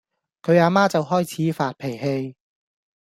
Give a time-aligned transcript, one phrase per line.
[0.41, 2.35] 佢呀媽就開始發脾氣